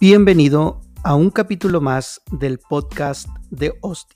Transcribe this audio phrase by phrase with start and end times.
[0.00, 4.14] Bienvenido a un capítulo más del podcast de Osti.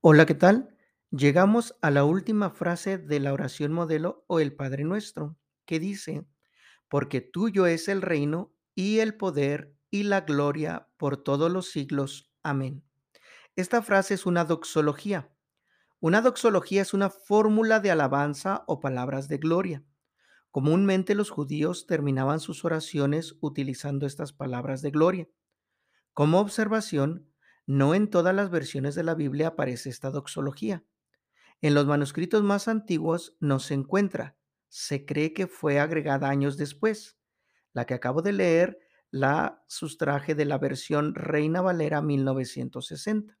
[0.00, 0.76] Hola, ¿qué tal?
[1.12, 6.26] Llegamos a la última frase de la oración modelo o el Padre Nuestro, que dice,
[6.88, 12.32] porque tuyo es el reino y el poder y la gloria por todos los siglos.
[12.42, 12.82] Amén.
[13.54, 15.32] Esta frase es una doxología.
[16.00, 19.84] Una doxología es una fórmula de alabanza o palabras de gloria.
[20.52, 25.28] Comúnmente los judíos terminaban sus oraciones utilizando estas palabras de gloria.
[26.12, 27.32] Como observación,
[27.66, 30.84] no en todas las versiones de la Biblia aparece esta doxología.
[31.62, 34.36] En los manuscritos más antiguos no se encuentra.
[34.68, 37.16] Se cree que fue agregada años después.
[37.72, 38.78] La que acabo de leer
[39.10, 43.38] la sustraje de la versión Reina Valera 1960.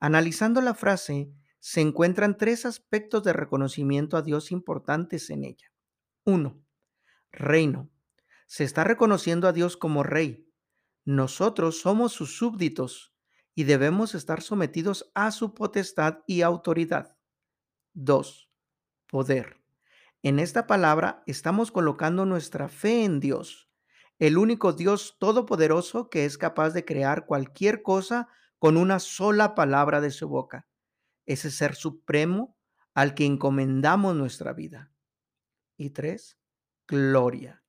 [0.00, 1.30] Analizando la frase,
[1.60, 5.70] se encuentran tres aspectos de reconocimiento a Dios importantes en ella.
[6.28, 6.60] 1.
[7.30, 7.88] Reino.
[8.48, 10.52] Se está reconociendo a Dios como rey.
[11.04, 13.14] Nosotros somos sus súbditos
[13.54, 17.16] y debemos estar sometidos a su potestad y autoridad.
[17.92, 18.50] 2.
[19.06, 19.62] Poder.
[20.24, 23.70] En esta palabra estamos colocando nuestra fe en Dios,
[24.18, 30.00] el único Dios todopoderoso que es capaz de crear cualquier cosa con una sola palabra
[30.00, 30.66] de su boca.
[31.24, 32.58] Ese ser supremo
[32.94, 34.90] al que encomendamos nuestra vida.
[35.76, 36.38] Y tres,
[36.86, 37.62] gloria.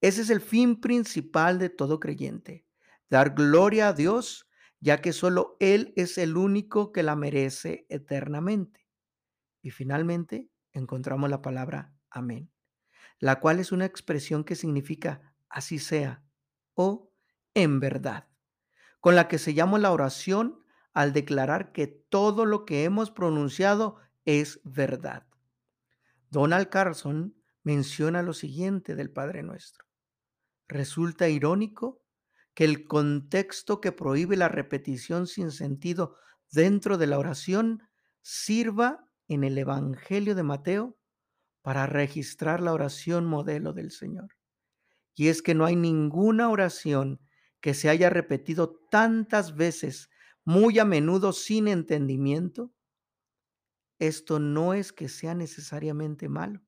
[0.00, 2.66] Ese es el fin principal de todo creyente,
[3.08, 4.48] dar gloria a Dios,
[4.80, 8.86] ya que solo Él es el único que la merece eternamente.
[9.62, 12.50] Y finalmente encontramos la palabra amén,
[13.18, 16.22] la cual es una expresión que significa así sea
[16.74, 17.10] o
[17.54, 18.28] en verdad,
[19.00, 24.60] con la que sellamos la oración al declarar que todo lo que hemos pronunciado es
[24.64, 25.26] verdad.
[26.30, 27.34] Donald Carson
[27.64, 29.84] menciona lo siguiente del Padre Nuestro.
[30.68, 32.02] Resulta irónico
[32.54, 36.16] que el contexto que prohíbe la repetición sin sentido
[36.52, 37.82] dentro de la oración
[38.22, 40.96] sirva en el Evangelio de Mateo
[41.62, 44.28] para registrar la oración modelo del Señor.
[45.14, 47.20] Y es que no hay ninguna oración
[47.60, 50.10] que se haya repetido tantas veces,
[50.44, 52.74] muy a menudo sin entendimiento.
[53.98, 56.60] Esto no es que sea necesariamente malo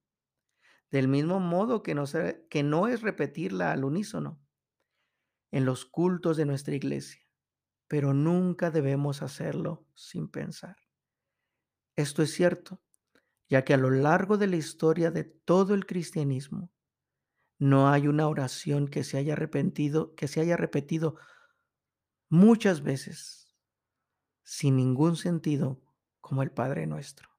[0.91, 4.41] del mismo modo que no, es repetirla al unísono
[5.51, 7.23] en los cultos de nuestra iglesia,
[7.89, 10.77] pero nunca debemos hacerlo sin pensar.
[11.97, 12.81] Esto es cierto,
[13.49, 16.73] ya que a lo largo de la historia de todo el cristianismo,
[17.59, 21.17] no hay una oración que se haya arrepentido, que se haya repetido
[22.29, 23.57] muchas veces
[24.43, 25.81] sin ningún sentido
[26.21, 27.31] como el Padre nuestro.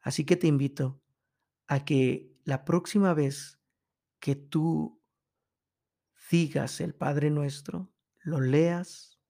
[0.00, 1.00] Así que te invito
[1.66, 3.60] a que la próxima vez
[4.18, 5.00] que tú
[6.32, 9.20] digas el Padre Nuestro, lo leas,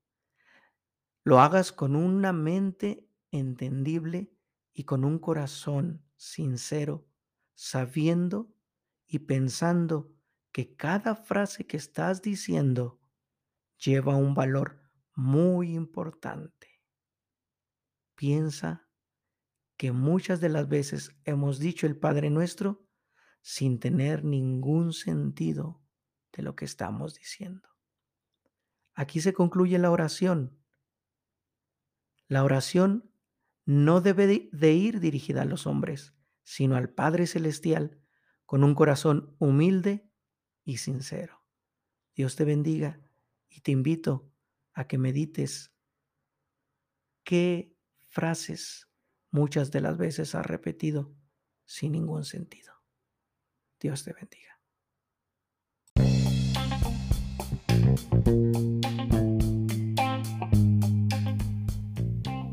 [1.22, 4.32] lo hagas con una mente entendible
[4.72, 7.06] y con un corazón sincero,
[7.52, 8.54] sabiendo
[9.06, 10.14] y pensando
[10.50, 13.02] que cada frase que estás diciendo
[13.76, 14.80] lleva un valor
[15.14, 16.80] muy importante.
[18.14, 18.88] Piensa
[19.76, 22.89] que muchas de las veces hemos dicho el Padre Nuestro
[23.40, 25.82] sin tener ningún sentido
[26.32, 27.68] de lo que estamos diciendo.
[28.94, 30.58] Aquí se concluye la oración.
[32.28, 33.10] La oración
[33.64, 36.14] no debe de ir dirigida a los hombres,
[36.44, 38.00] sino al Padre Celestial
[38.46, 40.10] con un corazón humilde
[40.64, 41.44] y sincero.
[42.14, 43.00] Dios te bendiga
[43.48, 44.30] y te invito
[44.72, 45.72] a que medites
[47.24, 47.76] qué
[48.08, 48.88] frases
[49.30, 51.14] muchas de las veces has repetido
[51.64, 52.79] sin ningún sentido.
[53.80, 54.50] Dios te bendiga.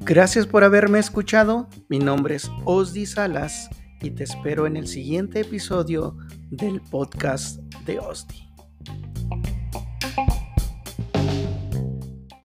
[0.02, 1.68] Gracias por haberme escuchado.
[1.90, 3.70] Mi nombre es Osdi Salas
[4.02, 6.16] y te espero en el siguiente episodio
[6.50, 8.47] del podcast de Osdi.